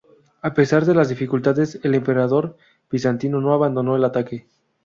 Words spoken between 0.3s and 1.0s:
A pesar de